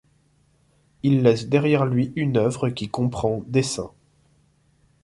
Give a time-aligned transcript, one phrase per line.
[1.03, 3.91] Il laisse derrière lui une œuvre qui comprend dessins.